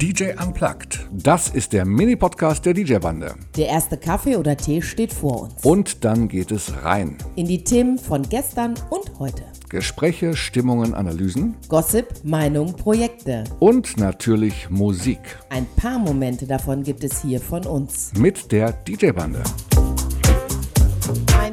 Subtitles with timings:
[0.00, 1.08] DJ Unplugged.
[1.10, 3.34] Das ist der Mini-Podcast der DJ-Bande.
[3.56, 5.64] Der erste Kaffee oder Tee steht vor uns.
[5.64, 7.18] Und dann geht es rein.
[7.34, 9.42] In die Themen von gestern und heute.
[9.68, 11.56] Gespräche, Stimmungen, Analysen.
[11.68, 13.42] Gossip, Meinung, Projekte.
[13.58, 15.18] Und natürlich Musik.
[15.50, 18.12] Ein paar Momente davon gibt es hier von uns.
[18.16, 19.42] Mit der DJ-Bande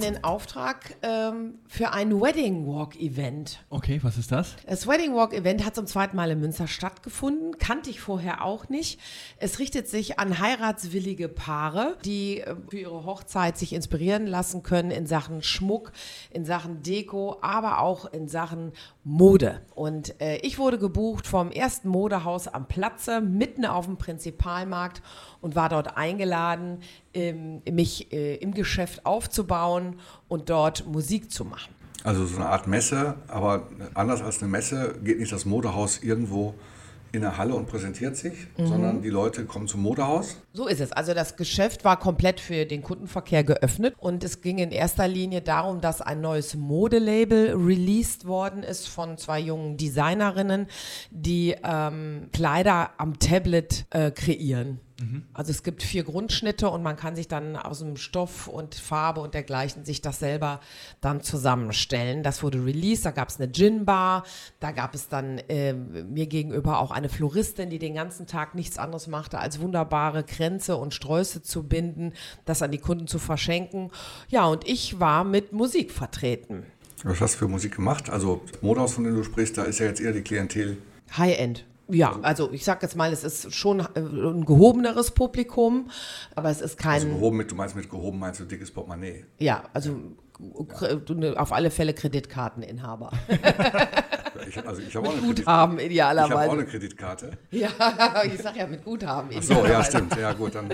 [0.06, 3.64] einen Auftrag ähm, für ein Wedding Walk Event.
[3.70, 4.56] Okay, was ist das?
[4.68, 8.70] Das Wedding Walk Event hat zum zweiten Mal in Münster stattgefunden, kannte ich vorher auch
[8.70, 9.00] nicht.
[9.38, 14.92] Es richtet sich an heiratswillige Paare, die äh, für ihre Hochzeit sich inspirieren lassen können
[14.92, 15.92] in Sachen Schmuck,
[16.32, 19.62] in Sachen Deko, aber auch in Sachen Mode.
[19.74, 25.02] Und äh, ich wurde gebucht vom ersten Modehaus am Platze, mitten auf dem Prinzipalmarkt
[25.42, 26.80] und war dort eingeladen,
[27.16, 31.74] ähm, mich äh, im Geschäft aufzubauen und dort Musik zu machen.
[32.04, 36.54] Also so eine Art Messe, aber anders als eine Messe geht nicht das Modehaus irgendwo
[37.16, 38.68] in der Halle und präsentiert sich, mhm.
[38.68, 40.38] sondern die Leute kommen zum Modehaus.
[40.54, 40.92] So ist es.
[40.92, 45.42] Also das Geschäft war komplett für den Kundenverkehr geöffnet und es ging in erster Linie
[45.42, 50.68] darum, dass ein neues Modelabel released worden ist von zwei jungen Designerinnen,
[51.10, 54.80] die ähm, Kleider am Tablet äh, kreieren.
[55.00, 55.24] Mhm.
[55.34, 59.22] Also es gibt vier Grundschnitte und man kann sich dann aus dem Stoff und Farbe
[59.22, 60.62] und dergleichen sich das selber
[61.02, 62.24] dann zusammenstellen.
[62.24, 64.24] Das wurde released, da gab es eine Gin-Bar,
[64.60, 68.78] da gab es dann äh, mir gegenüber auch eine Floristin, die den ganzen Tag nichts
[68.78, 72.14] anderes machte, als wunderbare Kränze und Sträuße zu binden,
[72.46, 73.92] das an die Kunden zu verschenken.
[74.30, 76.64] Ja, und ich war mit Musik vertreten.
[77.04, 78.10] Was hast du für Musik gemacht?
[78.10, 80.78] Also Modehaus, von dem du sprichst, da ist ja jetzt eher die Klientel.
[81.18, 81.66] High-End.
[81.88, 85.90] Ja, also ich sag jetzt mal, es ist schon äh, ein gehobeneres Publikum,
[86.34, 86.94] aber es ist kein.
[86.94, 89.26] Also gehoben mit, du meinst mit gehoben meinst du dickes Portemonnaie?
[89.38, 89.96] Ja, also
[90.80, 91.34] ja.
[91.34, 93.12] auf alle Fälle Kreditkarteninhaber.
[94.48, 95.40] ich, also ich habe auch Kredit
[95.80, 96.34] idealerweise.
[96.34, 97.38] Ich habe auch eine Kreditkarte.
[97.52, 97.70] Ja,
[98.24, 100.16] ich sag ja mit Guthaben Ach so, ja, stimmt.
[100.18, 100.74] Ja, gut, dann.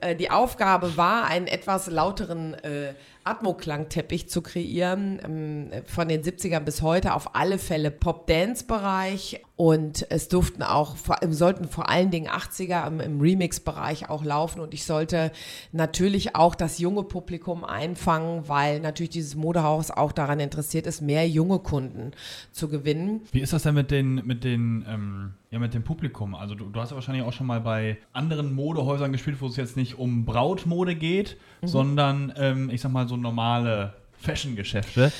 [0.00, 2.94] Äh, die Aufgabe war, einen etwas lauteren äh,
[3.26, 10.28] Atmo-Klangteppich zu kreieren, ähm, von den 70ern bis heute, auf alle Fälle Pop-Dance-Bereich und es
[10.28, 10.96] durften auch,
[11.30, 15.32] sollten vor allen Dingen 80er im, im Remix-Bereich auch laufen und ich sollte
[15.72, 21.26] natürlich auch das junge Publikum einfangen, weil natürlich dieses Modehaus auch daran interessiert ist, mehr
[21.26, 22.12] junge Kunden
[22.52, 23.22] zu gewinnen.
[23.32, 26.34] Wie ist das denn mit den, mit den, ähm, ja, mit dem Publikum?
[26.34, 29.56] Also du, du hast ja wahrscheinlich auch schon mal bei anderen Modehäusern gespielt, wo es
[29.56, 31.66] jetzt nicht um Brautmode geht, mhm.
[31.66, 35.10] sondern ähm, ich sag mal so normale Fashion-Geschäfte.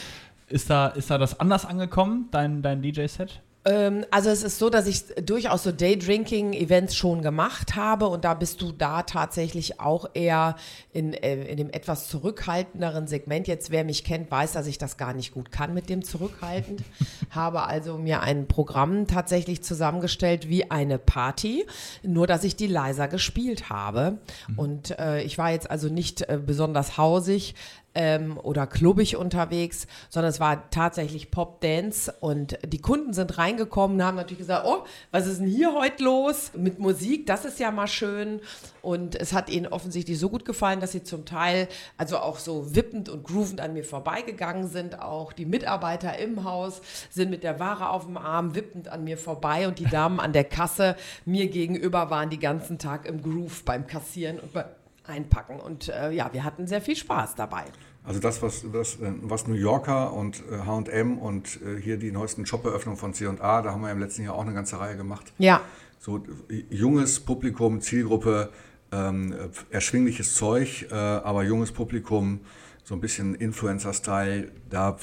[0.48, 3.40] Ist da, ist da das anders angekommen, dein, dein DJ-Set?
[3.66, 8.34] Ähm, also es ist so, dass ich durchaus so Daydrinking-Events schon gemacht habe und da
[8.34, 10.56] bist du da tatsächlich auch eher
[10.92, 13.48] in, äh, in dem etwas zurückhaltenderen Segment.
[13.48, 16.82] Jetzt, wer mich kennt, weiß, dass ich das gar nicht gut kann mit dem zurückhaltend.
[17.30, 21.66] habe also mir ein Programm tatsächlich zusammengestellt wie eine Party,
[22.02, 24.18] nur dass ich die leiser gespielt habe.
[24.48, 24.58] Mhm.
[24.58, 27.54] Und äh, ich war jetzt also nicht äh, besonders hausig,
[27.96, 33.96] ähm, oder klubbig unterwegs, sondern es war tatsächlich Pop Dance und die Kunden sind reingekommen
[33.96, 37.26] und haben natürlich gesagt, oh, was ist denn hier heute los mit Musik?
[37.26, 38.40] Das ist ja mal schön
[38.82, 42.74] und es hat ihnen offensichtlich so gut gefallen, dass sie zum Teil also auch so
[42.76, 45.00] wippend und groovend an mir vorbeigegangen sind.
[45.00, 49.16] Auch die Mitarbeiter im Haus sind mit der Ware auf dem Arm wippend an mir
[49.16, 53.64] vorbei und die Damen an der Kasse mir gegenüber waren die ganzen Tag im Groove
[53.64, 54.66] beim Kassieren und beim
[55.08, 55.60] Einpacken.
[55.60, 57.64] Und äh, ja, wir hatten sehr viel Spaß dabei.
[58.04, 62.46] Also das, was, das, äh, was New Yorker und H&M und äh, hier die neuesten
[62.46, 65.32] Shop-Eröffnungen von C&A, da haben wir im letzten Jahr auch eine ganze Reihe gemacht.
[65.38, 65.62] Ja.
[65.98, 66.22] So
[66.70, 68.50] junges Publikum, Zielgruppe,
[68.92, 69.34] ähm,
[69.70, 72.40] erschwingliches Zeug, äh, aber junges Publikum,
[72.86, 74.52] so ein bisschen Influencer-Style.
[74.70, 74.96] Da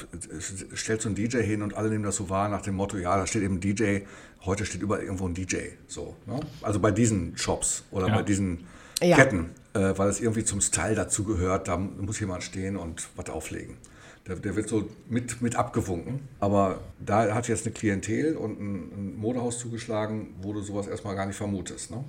[0.72, 3.16] stellt so ein DJ hin und alle nehmen das so wahr nach dem Motto, ja,
[3.16, 4.00] da steht eben DJ,
[4.46, 5.56] heute steht überall irgendwo ein DJ.
[5.86, 6.40] So, ne?
[6.62, 8.14] Also bei diesen Shops oder ja.
[8.14, 8.66] bei diesen
[9.02, 9.16] ja.
[9.16, 13.28] Ketten äh, weil es irgendwie zum Style dazu gehört, da muss jemand stehen und was
[13.28, 13.76] auflegen.
[14.26, 16.20] Der, der, wird so mit, mit abgewunken.
[16.40, 21.14] Aber da hat jetzt eine Klientel und ein, ein Modehaus zugeschlagen, wo du sowas erstmal
[21.14, 21.90] gar nicht vermutest.
[21.90, 22.02] Ne?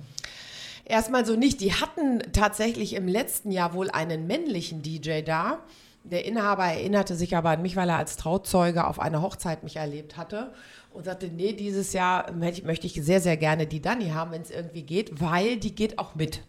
[0.86, 1.60] Erstmal so nicht.
[1.60, 5.58] Die hatten tatsächlich im letzten Jahr wohl einen männlichen DJ da.
[6.10, 9.76] Der Inhaber erinnerte sich aber an mich, weil er als Trauzeuge auf einer Hochzeit mich
[9.76, 10.52] erlebt hatte
[10.92, 14.50] und sagte, nee, dieses Jahr möchte ich sehr, sehr gerne die Dani haben, wenn es
[14.50, 16.42] irgendwie geht, weil die geht auch mit.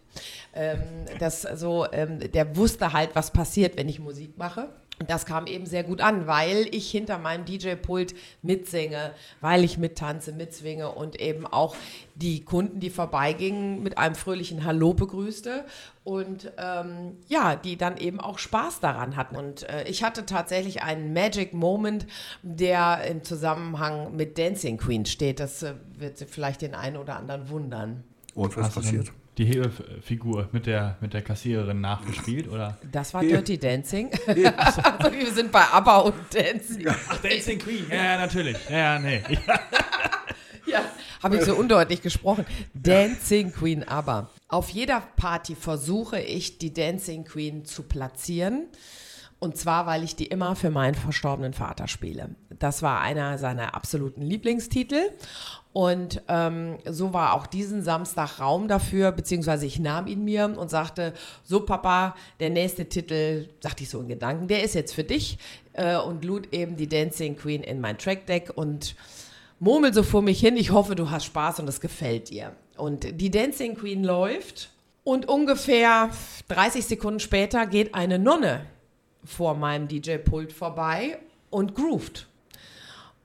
[0.54, 0.80] Ähm,
[1.18, 4.68] das, also, ähm, der wusste halt, was passiert, wenn ich Musik mache.
[4.98, 9.78] Und das kam eben sehr gut an, weil ich hinter meinem DJ-Pult mitsinge, weil ich
[9.78, 11.76] mittanze, mitzwinge und eben auch
[12.16, 15.64] die Kunden, die vorbeigingen, mit einem fröhlichen Hallo begrüßte
[16.02, 19.36] und ähm, ja, die dann eben auch Spaß daran hatten.
[19.36, 22.06] Und äh, ich hatte tatsächlich einen Magic Moment,
[22.42, 25.38] der im Zusammenhang mit Dancing Queen steht.
[25.38, 28.02] Das äh, wird vielleicht den einen oder anderen wundern.
[28.34, 29.12] Und was passiert?
[29.38, 32.76] Die Hebefigur mit der, mit der Kassiererin nachgespielt, oder?
[32.90, 34.10] Das war Dirty Dancing.
[34.26, 36.88] also wir sind bei ABBA und Dancing.
[36.88, 37.86] Ach, Dancing Queen.
[37.88, 38.56] Ja, ja, natürlich.
[38.68, 39.22] Ja, ja, nee.
[40.66, 40.84] Ja,
[41.22, 42.44] habe ich so undeutlich gesprochen.
[42.74, 44.28] Dancing Queen aber.
[44.48, 48.66] Auf jeder Party versuche ich, die Dancing Queen zu platzieren.
[49.40, 52.30] Und zwar, weil ich die immer für meinen verstorbenen Vater spiele.
[52.58, 55.12] Das war einer seiner absoluten Lieblingstitel.
[55.72, 60.70] Und ähm, so war auch diesen Samstag Raum dafür, beziehungsweise ich nahm ihn mir und
[60.70, 61.12] sagte,
[61.44, 65.38] so Papa, der nächste Titel, sagte ich so in Gedanken, der ist jetzt für dich
[65.74, 68.96] äh, und lud eben die Dancing Queen in mein Trackdeck und
[69.60, 72.56] murmel so vor mich hin, ich hoffe, du hast Spaß und es gefällt dir.
[72.76, 74.70] Und die Dancing Queen läuft
[75.04, 76.10] und ungefähr
[76.48, 78.66] 30 Sekunden später geht eine Nonne
[79.28, 81.18] vor meinem DJ-Pult vorbei
[81.50, 82.26] und groovt.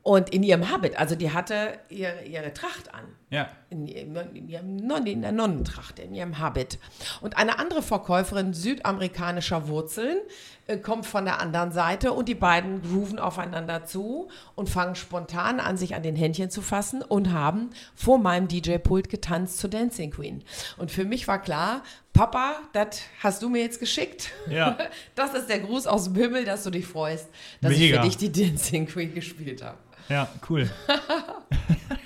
[0.03, 3.05] Und in ihrem Habit, also die hatte ihre, ihre Tracht an.
[3.33, 3.49] Ja.
[3.71, 4.77] In, in, ihrem
[5.07, 6.77] in der Nonnentracht, in ihrem Habit.
[7.19, 10.19] Und eine andere Verkäuferin südamerikanischer Wurzeln
[10.67, 15.59] äh, kommt von der anderen Seite und die beiden grooven aufeinander zu und fangen spontan
[15.59, 20.11] an, sich an den Händchen zu fassen und haben vor meinem DJ-Pult getanzt zur Dancing
[20.11, 20.43] Queen.
[20.77, 21.81] Und für mich war klar,
[22.13, 24.29] Papa, das hast du mir jetzt geschickt.
[24.47, 24.77] Ja.
[25.15, 27.29] Das ist der Gruß aus dem Himmel, dass du dich freust,
[27.61, 28.01] dass ich Mega.
[28.01, 29.77] für dich die Dancing Queen gespielt habe.
[30.07, 30.69] Ja, cool.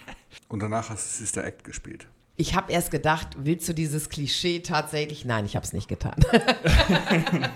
[0.48, 2.08] Und danach hast du Sister Act gespielt.
[2.40, 5.26] Ich habe erst gedacht, willst du dieses Klischee tatsächlich?
[5.26, 6.16] Nein, ich habe es nicht getan.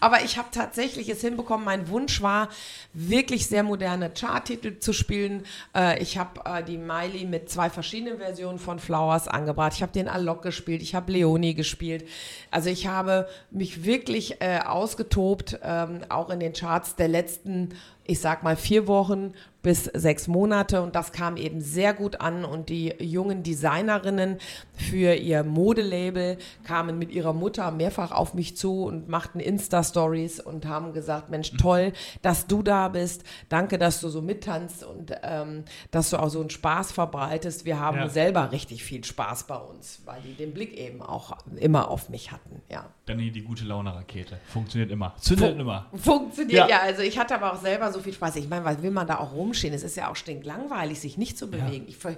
[0.00, 1.64] Aber ich habe tatsächlich es hinbekommen.
[1.64, 2.48] Mein Wunsch war,
[2.92, 5.44] wirklich sehr moderne Charttitel zu spielen.
[5.76, 9.74] Äh, ich habe äh, die Miley mit zwei verschiedenen Versionen von Flowers angebracht.
[9.74, 10.82] Ich habe den Alok gespielt.
[10.82, 12.08] Ich habe Leonie gespielt.
[12.50, 18.20] Also ich habe mich wirklich äh, ausgetobt, ähm, auch in den Charts der letzten, ich
[18.20, 19.32] sag mal, vier Wochen
[19.62, 24.38] bis sechs Monate und das kam eben sehr gut an und die jungen Designerinnen
[24.74, 30.66] für ihr Modelabel kamen mit ihrer Mutter mehrfach auf mich zu und machten Insta-Stories und
[30.66, 35.64] haben gesagt, Mensch, toll, dass du da bist, danke, dass du so mittanzt und ähm,
[35.92, 37.64] dass du auch so einen Spaß verbreitest.
[37.64, 38.08] Wir haben Ja.
[38.08, 42.32] selber richtig viel Spaß bei uns, weil die den Blick eben auch immer auf mich
[42.32, 42.86] hatten, ja.
[43.12, 44.38] Dann die, die gute Laune-Rakete.
[44.48, 45.14] Funktioniert immer.
[45.18, 45.86] Zündet Fun- immer.
[45.94, 46.68] Funktioniert, ja.
[46.68, 46.80] Ja.
[46.80, 48.36] Also ich hatte aber auch selber so viel Spaß.
[48.36, 49.74] Ich meine, was will man da auch rumstehen?
[49.74, 51.86] Es ist ja auch stinklangweilig, sich nicht zu bewegen.
[51.88, 52.16] Ich, ver-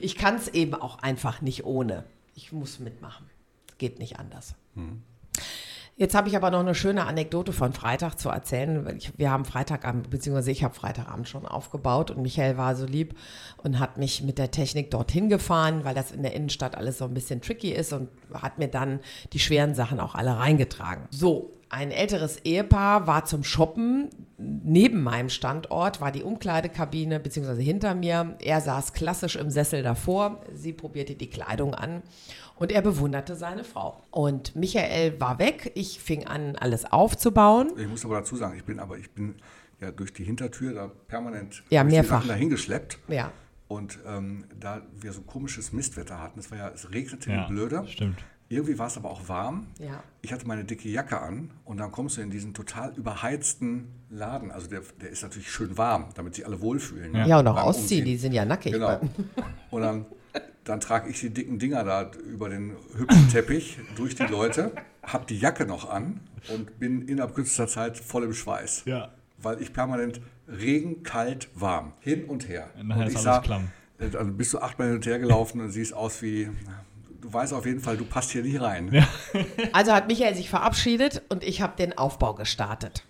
[0.00, 2.04] ich kann es eben auch einfach nicht ohne.
[2.34, 3.26] Ich muss mitmachen.
[3.68, 4.54] Es geht nicht anders.
[5.96, 8.96] Jetzt habe ich aber noch eine schöne Anekdote von Freitag zu erzählen.
[8.96, 13.14] Ich, wir haben Freitagabend, beziehungsweise ich habe Freitagabend schon aufgebaut und Michael war so lieb
[13.58, 17.04] und hat mich mit der Technik dorthin gefahren, weil das in der Innenstadt alles so
[17.04, 19.00] ein bisschen tricky ist und hat mir dann
[19.34, 21.04] die schweren Sachen auch alle reingetragen.
[21.10, 24.10] So, ein älteres Ehepaar war zum Shoppen.
[24.38, 28.36] Neben meinem Standort war die Umkleidekabine, beziehungsweise hinter mir.
[28.42, 30.42] Er saß klassisch im Sessel davor.
[30.54, 32.02] Sie probierte die Kleidung an
[32.56, 34.02] und er bewunderte seine Frau.
[34.10, 35.72] Und Michael war weg.
[35.74, 37.72] Ich fing an, alles aufzubauen.
[37.78, 39.36] Ich muss aber dazu sagen, ich bin aber ich bin
[39.80, 42.18] ja durch die Hintertür da permanent Ja, mehrfach.
[42.18, 42.98] Sachen dahin geschleppt.
[43.08, 43.32] Ja.
[43.68, 47.52] Und ähm, da wir so komisches Mistwetter hatten, es war ja, es regnete Ja, wie
[47.54, 47.84] blöde.
[47.88, 48.18] stimmt.
[48.52, 49.66] Irgendwie war es aber auch warm.
[49.78, 50.02] Ja.
[50.20, 54.50] Ich hatte meine dicke Jacke an und dann kommst du in diesen total überheizten Laden.
[54.50, 57.14] Also der, der ist natürlich schön warm, damit sich alle wohlfühlen.
[57.14, 57.26] Ja.
[57.26, 58.04] Ja, und auch Beim ausziehen, Umziehen.
[58.04, 58.72] die sind ja nackig.
[58.72, 59.00] Genau.
[59.70, 60.04] Und dann,
[60.64, 64.72] dann trage ich die dicken Dinger da über den hübschen Teppich durch die Leute,
[65.02, 66.20] habe die Jacke noch an
[66.52, 68.82] und bin innerhalb kürzester Zeit voll im Schweiß.
[68.84, 69.12] Ja.
[69.38, 72.68] Weil ich permanent Regen, kalt, warm, hin und her.
[72.82, 73.68] Nachher und ist ich alles sah, klamm.
[73.98, 76.50] äh, also bist du achtmal hin und her gelaufen und siehst aus wie,
[77.22, 79.06] du weißt auf jeden Fall, du passt hier nicht rein.
[79.72, 83.04] Also hat Michael sich verabschiedet und ich habe den Aufbau gestartet.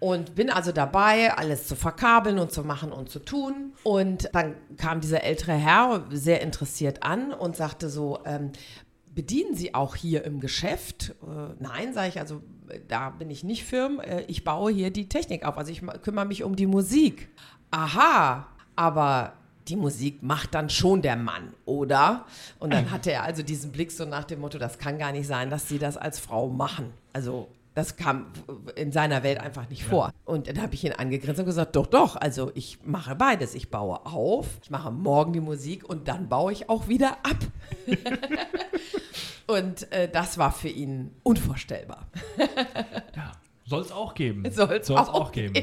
[0.00, 3.72] Und bin also dabei, alles zu verkabeln und zu machen und zu tun.
[3.84, 8.52] Und dann kam dieser ältere Herr sehr interessiert an und sagte so, ähm,
[9.14, 11.14] bedienen Sie auch hier im Geschäft?
[11.22, 14.00] Äh, nein, sage ich, also äh, da bin ich nicht firm.
[14.00, 15.56] Äh, ich baue hier die Technik auf.
[15.56, 17.28] Also ich kümmere mich um die Musik.
[17.70, 19.34] Aha, aber
[19.68, 22.26] die Musik macht dann schon der Mann, oder?
[22.58, 25.26] Und dann hatte er also diesen Blick so nach dem Motto, das kann gar nicht
[25.26, 26.92] sein, dass sie das als Frau machen.
[27.12, 28.26] Also das kam
[28.76, 30.12] in seiner Welt einfach nicht vor.
[30.24, 33.54] Und dann habe ich ihn angegrinst und gesagt, doch, doch, also ich mache beides.
[33.54, 37.36] Ich baue auf, ich mache morgen die Musik und dann baue ich auch wieder ab.
[39.48, 42.06] und äh, das war für ihn unvorstellbar.
[43.66, 44.44] Soll es auch geben.
[44.52, 45.54] Soll's Soll's auch geben.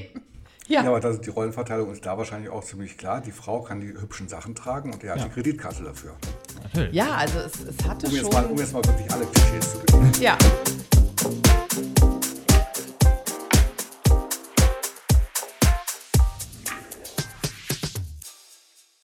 [0.71, 0.83] Ja.
[0.83, 3.19] Ja, aber das, die Rollenverteilung ist da wahrscheinlich auch ziemlich klar.
[3.19, 5.25] Die Frau kann die hübschen Sachen tragen und er hat Ja.
[5.25, 6.13] die Kreditkarte dafür.
[6.63, 6.93] Natürlich.
[6.95, 8.31] ja, also es, es hatte Um jetzt, schon.
[8.33, 10.11] mal, um jetzt mal wirklich alle Klischees zu bedienen.
[10.21, 10.37] ja.